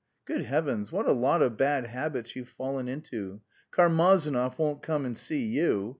Good 0.25 0.41
Heavens, 0.45 0.91
what 0.91 1.05
a 1.05 1.11
lot 1.11 1.43
of 1.43 1.57
bad 1.57 1.85
habits 1.85 2.35
you've 2.35 2.49
fallen 2.49 2.87
into! 2.87 3.41
Karmazinov 3.69 4.57
won't 4.57 4.81
come 4.81 5.05
and 5.05 5.15
see 5.15 5.45
you! 5.45 5.89